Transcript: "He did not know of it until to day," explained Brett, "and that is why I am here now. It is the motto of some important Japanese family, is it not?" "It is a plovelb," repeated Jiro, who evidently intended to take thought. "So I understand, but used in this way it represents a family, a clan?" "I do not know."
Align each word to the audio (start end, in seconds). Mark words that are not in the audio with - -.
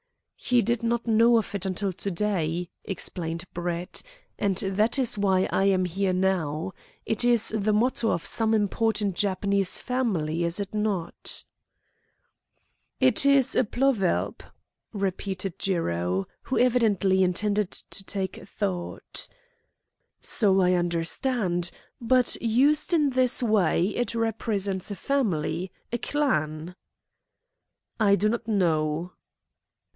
"He 0.35 0.63
did 0.63 0.81
not 0.81 1.05
know 1.05 1.37
of 1.37 1.53
it 1.53 1.67
until 1.67 1.93
to 1.93 2.09
day," 2.09 2.69
explained 2.83 3.45
Brett, 3.53 4.01
"and 4.39 4.57
that 4.57 4.97
is 4.97 5.15
why 5.15 5.47
I 5.53 5.65
am 5.65 5.85
here 5.85 6.11
now. 6.13 6.71
It 7.05 7.23
is 7.23 7.49
the 7.55 7.71
motto 7.71 8.09
of 8.11 8.25
some 8.25 8.55
important 8.55 9.15
Japanese 9.15 9.79
family, 9.79 10.43
is 10.43 10.59
it 10.59 10.73
not?" 10.73 11.43
"It 12.99 13.23
is 13.27 13.53
a 13.55 13.63
plovelb," 13.63 14.41
repeated 14.91 15.59
Jiro, 15.59 16.27
who 16.45 16.57
evidently 16.57 17.21
intended 17.21 17.69
to 17.71 18.03
take 18.03 18.43
thought. 18.43 19.27
"So 20.19 20.59
I 20.61 20.73
understand, 20.73 21.69
but 22.01 22.35
used 22.41 22.91
in 22.91 23.11
this 23.11 23.43
way 23.43 23.89
it 23.89 24.15
represents 24.15 24.89
a 24.89 24.95
family, 24.95 25.71
a 25.91 25.99
clan?" 25.99 26.75
"I 27.99 28.15
do 28.15 28.27
not 28.29 28.47
know." 28.47 29.13